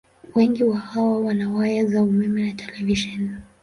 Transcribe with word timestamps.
Wengi 0.35 0.63
wa 0.63 0.77
hawa 0.77 1.19
wana 1.21 1.49
waya 1.49 1.85
za 1.85 2.03
umeme 2.03 2.43
na 2.45 2.51
televisheni. 2.53 3.31